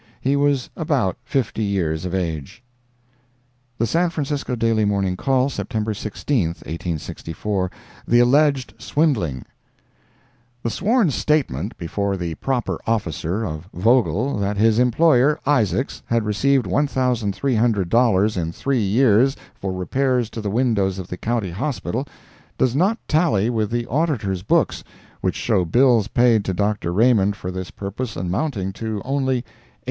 [0.19, 2.63] He was about fifty years of age.
[3.77, 7.69] The San Francisco Daily Morning Call, September 16, 1864
[8.07, 9.45] THE ALLEGED SWINDLING
[10.63, 16.65] The sworn statement, before the proper officer, of Vogel, that his employer, Isaacs, had received
[16.65, 22.07] $1,300 in three years for repairs to the windows of the County Hospital,
[22.57, 24.83] does not tally with the Auditor's books,
[25.19, 26.91] which show bills paid to Dr.
[26.91, 29.43] Raymond for this purpose amounting to only $80.87.